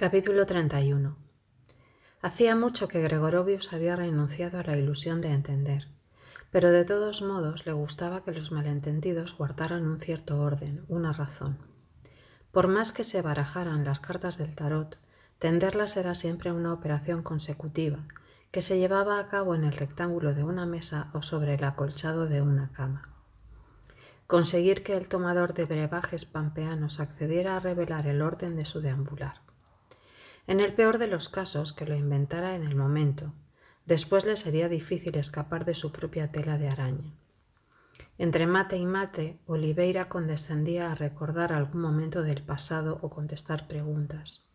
[0.00, 1.14] Capítulo 31
[2.22, 5.88] Hacía mucho que Gregorovius había renunciado a la ilusión de entender,
[6.50, 11.58] pero de todos modos le gustaba que los malentendidos guardaran un cierto orden, una razón.
[12.50, 14.96] Por más que se barajaran las cartas del tarot,
[15.38, 18.06] tenderlas era siempre una operación consecutiva,
[18.50, 22.26] que se llevaba a cabo en el rectángulo de una mesa o sobre el acolchado
[22.26, 23.02] de una cama.
[24.26, 29.49] Conseguir que el tomador de brebajes pampeanos accediera a revelar el orden de su deambular
[30.50, 33.32] en el peor de los casos, que lo inventara en el momento.
[33.86, 37.14] Después le sería difícil escapar de su propia tela de araña.
[38.18, 44.50] Entre mate y mate, Oliveira condescendía a recordar algún momento del pasado o contestar preguntas.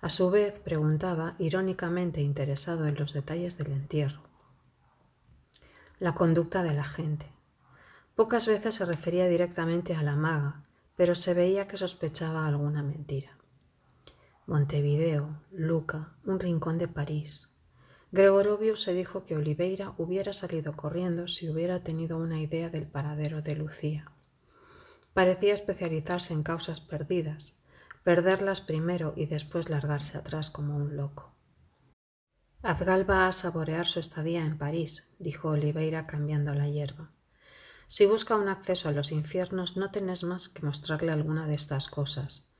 [0.00, 4.22] A su vez, preguntaba, irónicamente interesado en los detalles del entierro.
[5.98, 7.30] La conducta de la gente.
[8.14, 10.64] Pocas veces se refería directamente a la maga,
[10.96, 13.35] pero se veía que sospechaba alguna mentira.
[14.48, 17.50] Montevideo, Luca, un rincón de París.
[18.12, 23.42] Gregorovio se dijo que Oliveira hubiera salido corriendo si hubiera tenido una idea del paradero
[23.42, 24.12] de Lucía.
[25.14, 27.60] Parecía especializarse en causas perdidas,
[28.04, 31.34] perderlas primero y después largarse atrás como un loco.
[32.62, 37.10] Azgal va a saborear su estadía en París, dijo Oliveira cambiando la hierba.
[37.88, 41.88] Si busca un acceso a los infiernos, no tenés más que mostrarle alguna de estas
[41.88, 42.52] cosas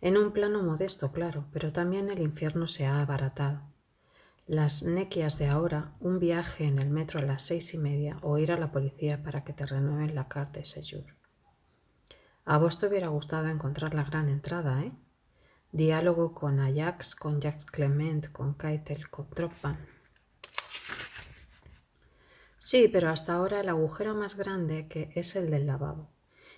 [0.00, 3.62] en un plano modesto, claro, pero también el infierno se ha abaratado.
[4.46, 8.38] Las nequias de ahora, un viaje en el metro a las seis y media o
[8.38, 11.06] ir a la policía para que te renueven la carta de séjour.
[12.44, 14.92] A vos te hubiera gustado encontrar la gran entrada, ¿eh?
[15.72, 19.28] Diálogo con Ajax, con Jacques Clement, con Keitel, con.
[22.58, 26.10] Sí, pero hasta ahora el agujero más grande que es el del lavabo.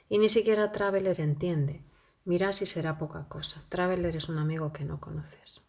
[0.08, 1.84] Y ni siquiera Traveler entiende.
[2.26, 3.62] Mira si será poca cosa.
[3.68, 5.62] Traveler es un amigo que no conoces.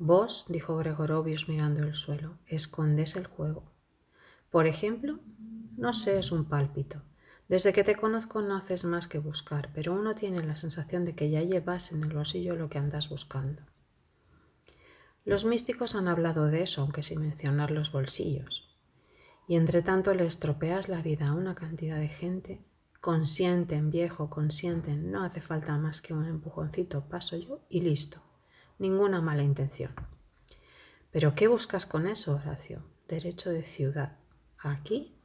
[0.00, 3.70] Vos, dijo Gregorovius mirando el suelo, escondes el juego.
[4.50, 5.20] Por ejemplo,
[5.76, 7.02] no sé, es un pálpito.
[7.46, 11.14] Desde que te conozco no haces más que buscar, pero uno tiene la sensación de
[11.14, 13.62] que ya llevas en el bolsillo lo que andas buscando.
[15.24, 18.76] Los místicos han hablado de eso, aunque sin mencionar los bolsillos.
[19.46, 22.64] Y entre tanto le estropeas la vida a una cantidad de gente
[23.04, 25.12] Consienten, viejo, consienten.
[25.12, 28.22] No hace falta más que un empujoncito, paso yo y listo.
[28.78, 29.92] Ninguna mala intención.
[31.10, 32.82] Pero ¿qué buscas con eso, Horacio?
[33.06, 34.16] Derecho de ciudad.
[34.56, 35.20] ¿Aquí?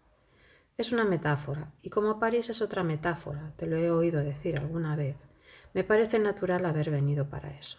[0.77, 4.97] Es una metáfora, y como París es otra metáfora, te lo he oído decir alguna
[4.97, 5.15] vez,
[5.73, 7.77] me parece natural haber venido para eso.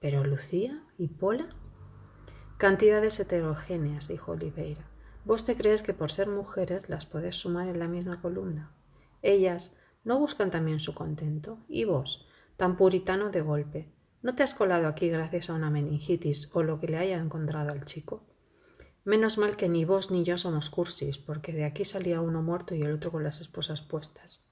[0.00, 1.48] ¿Pero Lucía y Pola?
[2.56, 4.90] Cantidades heterogéneas, dijo Oliveira.
[5.24, 8.74] ¿Vos te crees que por ser mujeres las podés sumar en la misma columna?
[9.22, 11.58] Ellas no buscan también su contento.
[11.68, 13.92] ¿Y vos, tan puritano de golpe,
[14.22, 17.70] no te has colado aquí gracias a una meningitis o lo que le haya encontrado
[17.70, 18.24] al chico?
[19.04, 22.74] Menos mal que ni vos ni yo somos cursis, porque de aquí salía uno muerto
[22.74, 24.44] y el otro con las esposas puestas.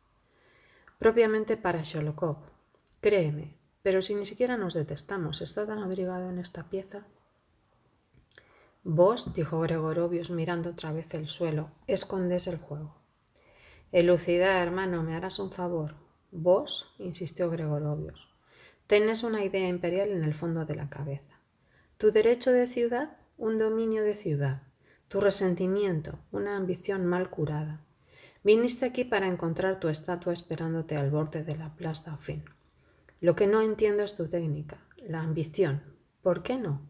[0.99, 2.39] Propiamente para Sholokov.
[3.01, 7.07] Créeme, pero si ni siquiera nos detestamos, ¿está tan abrigado en esta pieza?
[8.83, 13.06] Vos, dijo Gregorovius mirando otra vez el suelo, escondes el juego.
[13.93, 15.95] Elucida, hermano, me harás un favor.
[16.33, 18.29] Vos, insistió Gregorovios,
[18.87, 21.41] tenés una idea imperial en el fondo de la cabeza.
[21.97, 24.63] Tu derecho de ciudad, un dominio de ciudad.
[25.09, 27.85] Tu resentimiento, una ambición mal curada.
[28.43, 32.45] Viniste aquí para encontrar tu estatua esperándote al borde de la Plaza Fin.
[33.21, 35.83] Lo que no entiendo es tu técnica, la ambición.
[36.23, 36.83] ¿Por qué no?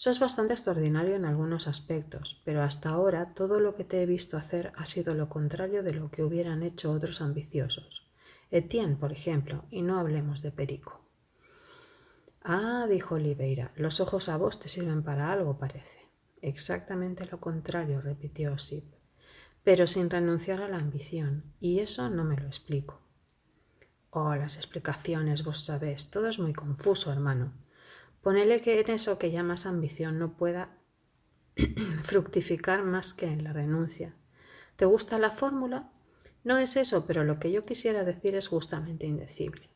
[0.00, 4.36] Sos bastante extraordinario en algunos aspectos, pero hasta ahora todo lo que te he visto
[4.36, 8.08] hacer ha sido lo contrario de lo que hubieran hecho otros ambiciosos.
[8.52, 11.04] Etienne, por ejemplo, y no hablemos de Perico.
[12.44, 16.08] Ah, dijo Oliveira, los ojos a vos te sirven para algo, parece.
[16.42, 18.84] Exactamente lo contrario, repitió Sip,
[19.64, 23.00] pero sin renunciar a la ambición, y eso no me lo explico.
[24.10, 27.52] Oh, las explicaciones, vos sabés, todo es muy confuso, hermano.
[28.22, 30.78] Ponele que en eso que llamas ambición no pueda
[32.04, 34.16] fructificar más que en la renuncia.
[34.76, 35.92] ¿Te gusta la fórmula?
[36.44, 39.70] No es eso, pero lo que yo quisiera decir es justamente indecible.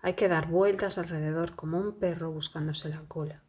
[0.00, 3.42] Hay que dar vueltas alrededor como un perro buscándose la cola.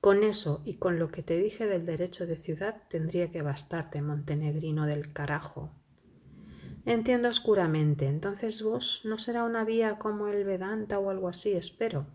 [0.00, 4.02] Con eso y con lo que te dije del derecho de ciudad tendría que bastarte,
[4.02, 5.72] montenegrino del carajo.
[6.84, 8.08] Entiendo oscuramente.
[8.08, 12.06] Entonces vos no será una vía como el Vedanta o algo así, espero.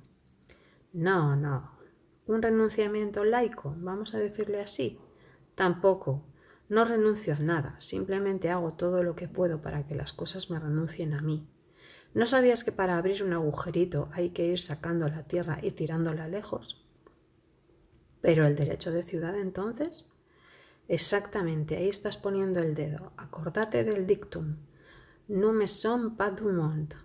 [0.94, 1.77] No, no.
[2.25, 5.00] Un renunciamiento laico, vamos a decirle así.
[5.53, 6.25] Tampoco.
[6.68, 10.59] No renuncio a nada, simplemente hago todo lo que puedo para que las cosas me
[10.59, 11.47] renuncien a mí.
[12.13, 16.27] ¿No sabías que para abrir un agujerito hay que ir sacando la tierra y tirándola
[16.27, 16.86] lejos?
[18.21, 20.07] ¿Pero el derecho de ciudad entonces?
[20.88, 23.13] Exactamente, ahí estás poniendo el dedo.
[23.18, 24.57] Acordate del dictum.
[25.27, 26.95] No me son pas du monde.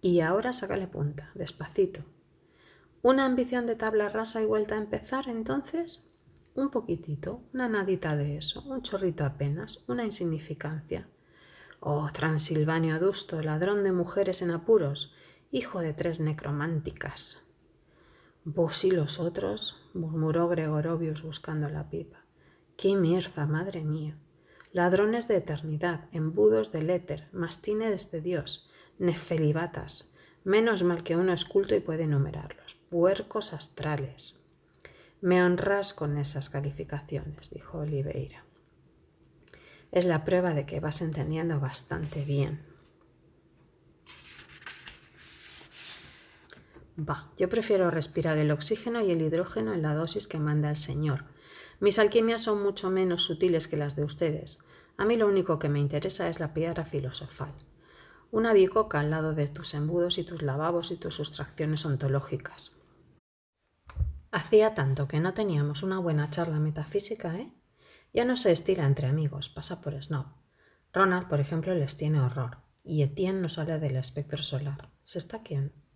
[0.00, 2.04] Y ahora sácale punta, despacito.
[3.06, 6.12] ¿Una ambición de tabla rasa y vuelta a empezar entonces?
[6.56, 11.08] Un poquitito, una nadita de eso, un chorrito apenas, una insignificancia.
[11.78, 15.14] Oh, Transilvanio adusto, ladrón de mujeres en apuros,
[15.52, 17.54] hijo de tres necrománticas.
[18.42, 22.24] Vos y los otros, murmuró Gregorovius buscando la pipa.
[22.76, 24.18] ¡Qué mirza, madre mía!
[24.72, 28.68] Ladrones de eternidad, embudos del éter, mastines de Dios,
[28.98, 30.12] nefelibatas.
[30.42, 32.75] Menos mal que uno es culto y puede enumerarlos.
[32.90, 34.38] Puercos astrales.
[35.20, 38.46] Me honras con esas calificaciones, dijo Oliveira
[39.92, 42.60] es la prueba de que vas entendiendo bastante bien.
[46.98, 50.76] Va, yo prefiero respirar el oxígeno y el hidrógeno en la dosis que manda el
[50.76, 51.24] Señor.
[51.78, 54.58] Mis alquimias son mucho menos sutiles que las de ustedes.
[54.96, 57.54] A mí lo único que me interesa es la piedra filosofal.
[58.36, 62.72] Una bicoca al lado de tus embudos y tus lavabos y tus sustracciones ontológicas.
[64.30, 67.50] Hacía tanto que no teníamos una buena charla metafísica, ¿eh?
[68.12, 70.26] Ya no se estila entre amigos, pasa por snob.
[70.92, 72.58] Ronald, por ejemplo, les tiene horror.
[72.84, 74.90] Y Etienne no sale del espectro solar.
[75.02, 75.40] Se está,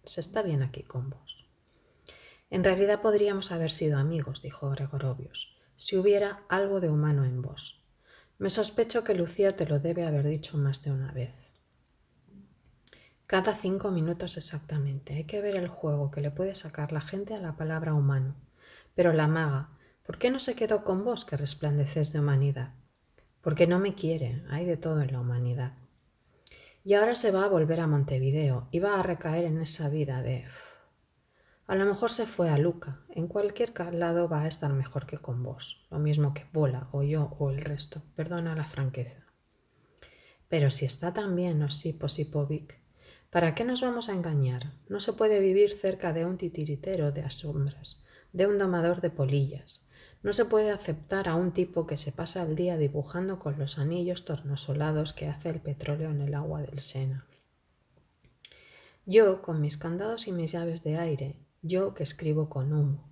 [0.04, 1.46] se está bien aquí con vos.
[2.48, 7.84] En realidad podríamos haber sido amigos, dijo Gregorovius, si hubiera algo de humano en vos.
[8.38, 11.49] Me sospecho que Lucía te lo debe haber dicho más de una vez.
[13.30, 15.14] Cada cinco minutos exactamente.
[15.14, 18.34] Hay que ver el juego que le puede sacar la gente a la palabra humano.
[18.96, 19.70] Pero la maga,
[20.10, 22.74] ¿Por qué no se quedó con vos que resplandeces de humanidad?
[23.42, 25.74] Porque no me quiere, hay de todo en la humanidad.
[26.82, 30.20] Y ahora se va a volver a Montevideo y va a recaer en esa vida
[30.22, 30.46] de...
[31.68, 33.04] A lo mejor se fue a Luca.
[33.10, 35.86] En cualquier lado va a estar mejor que con vos.
[35.92, 38.02] Lo mismo que Pola o yo o el resto.
[38.16, 39.24] Perdona la franqueza.
[40.48, 42.80] Pero si está tan bien Osipo Sipovic,
[43.30, 44.74] ¿para qué nos vamos a engañar?
[44.88, 49.90] No se puede vivir cerca de un titiritero de asombras, de un domador de polillas,
[50.22, 53.78] no se puede aceptar a un tipo que se pasa el día dibujando con los
[53.78, 57.26] anillos tornosolados que hace el petróleo en el agua del Sena.
[59.06, 63.10] Yo, con mis candados y mis llaves de aire, yo que escribo con humo.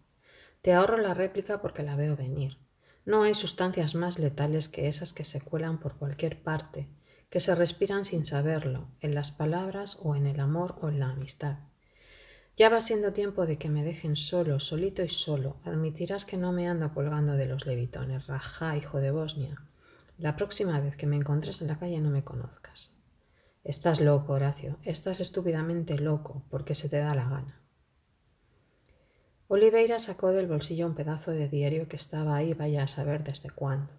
[0.61, 2.59] Te ahorro la réplica porque la veo venir.
[3.07, 6.91] No hay sustancias más letales que esas que se cuelan por cualquier parte,
[7.31, 11.11] que se respiran sin saberlo, en las palabras o en el amor o en la
[11.11, 11.59] amistad.
[12.57, 15.59] Ya va siendo tiempo de que me dejen solo, solito y solo.
[15.63, 18.27] Admitirás que no me ando colgando de los levitones.
[18.27, 19.63] Rajá, hijo de Bosnia.
[20.17, 22.99] La próxima vez que me encontres en la calle no me conozcas.
[23.63, 24.77] Estás loco, Horacio.
[24.83, 27.63] Estás estúpidamente loco porque se te da la gana.
[29.47, 33.51] Oliveira sacó del bolsillo un pedazo de diario que estaba ahí, vaya a saber desde
[33.51, 33.95] cuándo.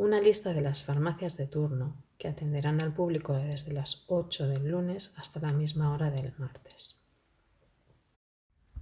[0.00, 4.70] Una lista de las farmacias de turno que atenderán al público desde las 8 del
[4.70, 7.02] lunes hasta la misma hora del martes.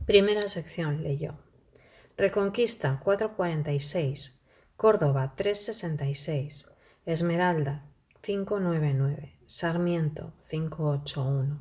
[0.06, 1.36] Primera sección leyó.
[2.16, 4.44] Reconquista 446,
[4.76, 6.66] Córdoba 366,
[7.04, 7.84] Esmeralda
[8.20, 11.58] 599, Sarmiento 581.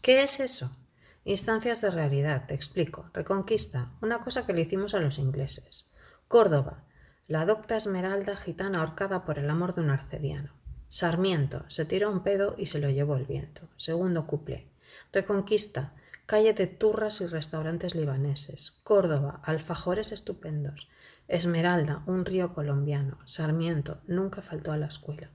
[0.00, 0.76] ¿Qué es eso?
[1.24, 3.08] Instancias de realidad, te explico.
[3.14, 5.92] Reconquista, una cosa que le hicimos a los ingleses.
[6.26, 6.86] Córdoba,
[7.28, 10.52] la docta Esmeralda gitana ahorcada por el amor de un arcediano.
[10.88, 13.68] Sarmiento, se tiró un pedo y se lo llevó el viento.
[13.76, 14.68] Segundo cuplé.
[15.12, 15.94] Reconquista,
[16.26, 20.88] calle de turras y restaurantes libaneses, Córdoba, alfajores estupendos,
[21.28, 25.30] Esmeralda, un río colombiano, Sarmiento, nunca faltó a la escuela.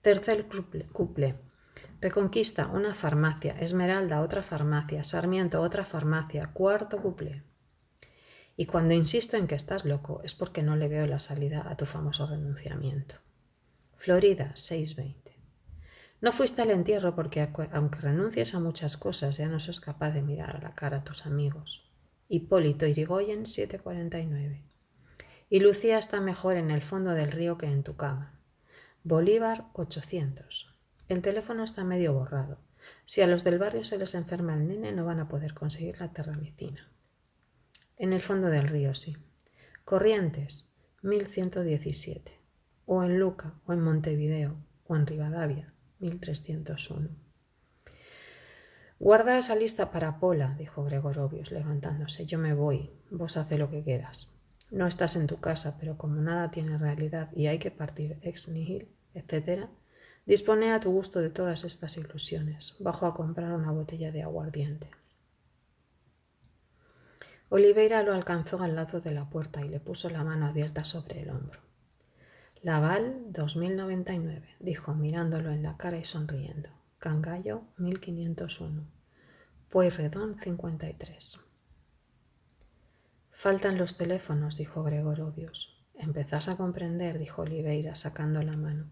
[0.00, 0.46] Tercer
[0.92, 1.38] cuple,
[2.00, 7.42] Reconquista, una farmacia, Esmeralda, otra farmacia, Sarmiento, otra farmacia, cuarto cuple.
[8.56, 11.76] Y cuando insisto en que estás loco es porque no le veo la salida a
[11.76, 13.16] tu famoso renunciamiento.
[13.96, 15.24] Florida, 620.
[16.20, 20.22] No fuiste al entierro porque aunque renuncies a muchas cosas ya no sos capaz de
[20.22, 21.90] mirar a la cara a tus amigos.
[22.28, 24.64] Hipólito Irigoyen 749.
[25.50, 28.40] Y Lucía está mejor en el fondo del río que en tu cama.
[29.02, 30.74] Bolívar 800.
[31.08, 32.60] El teléfono está medio borrado.
[33.04, 36.00] Si a los del barrio se les enferma el nene no van a poder conseguir
[36.00, 36.93] la terramicina.
[37.96, 39.16] En el fondo del río, sí.
[39.84, 42.40] Corrientes 1117.
[42.86, 47.10] O en Luca, o en Montevideo, o en Rivadavia, 1301.
[48.98, 52.26] Guarda esa lista para Pola, dijo Gregorovius, levantándose.
[52.26, 52.90] Yo me voy.
[53.10, 54.40] Vos hace lo que quieras.
[54.70, 58.48] No estás en tu casa, pero como nada tiene realidad y hay que partir ex
[58.48, 59.68] nihil, etc.,
[60.26, 62.76] Dispone a tu gusto de todas estas ilusiones.
[62.80, 64.90] Bajo a comprar una botella de aguardiente.
[67.56, 71.22] Oliveira lo alcanzó al lado de la puerta y le puso la mano abierta sobre
[71.22, 71.60] el hombro.
[72.62, 76.70] Laval 2099, dijo mirándolo en la cara y sonriendo.
[76.98, 78.88] Cangallo 1501.
[79.68, 81.38] Pueyrredón 53.
[83.30, 85.80] Faltan los teléfonos, dijo Gregorovius.
[85.94, 88.90] Empezás a comprender, dijo Oliveira, sacando la mano.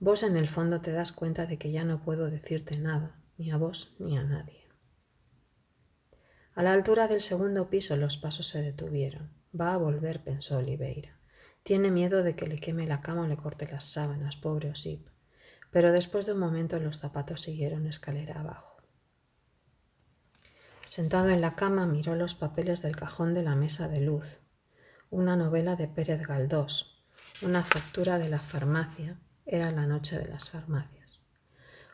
[0.00, 3.52] Vos en el fondo te das cuenta de que ya no puedo decirte nada, ni
[3.52, 4.59] a vos ni a nadie.
[6.60, 9.32] A la altura del segundo piso los pasos se detuvieron.
[9.58, 11.18] Va a volver, pensó Oliveira.
[11.62, 15.08] Tiene miedo de que le queme la cama o le corte las sábanas, pobre Osip.
[15.70, 18.76] Pero después de un momento los zapatos siguieron escalera abajo.
[20.84, 24.40] Sentado en la cama miró los papeles del cajón de la mesa de luz,
[25.08, 27.06] una novela de Pérez Galdós,
[27.40, 31.22] una factura de la farmacia, era la noche de las farmacias.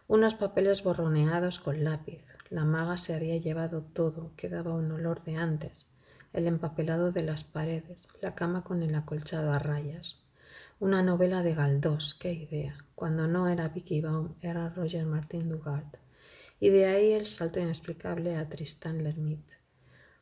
[0.08, 5.36] Unos papeles borroneados con lápiz, la maga se había llevado todo, quedaba un olor de
[5.36, 5.94] antes,
[6.32, 10.22] el empapelado de las paredes, la cama con el acolchado a rayas.
[10.78, 12.76] Una novela de Galdós, qué idea.
[12.94, 15.96] Cuando no era Vicky Baum, era Roger Martin Dugard.
[16.60, 19.56] Y de ahí el salto inexplicable a Tristan Lermite.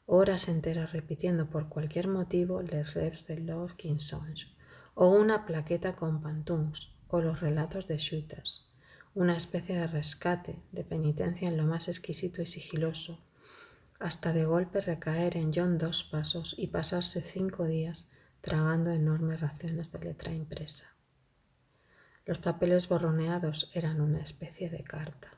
[0.06, 4.54] Horas enteras repitiendo por cualquier motivo les rêves de Love Kingsons,
[4.94, 8.73] o una plaqueta con pantums, o los relatos de Shooters,
[9.14, 13.24] una especie de rescate, de penitencia en lo más exquisito y sigiloso,
[14.00, 18.08] hasta de golpe recaer en John dos pasos y pasarse cinco días
[18.40, 20.86] tragando enormes raciones de letra impresa.
[22.26, 25.33] Los papeles borroneados eran una especie de carta.